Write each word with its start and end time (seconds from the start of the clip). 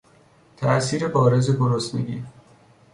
تاءثیر 0.57 1.07
بارز 1.07 1.49
گرسنگی 1.57 2.23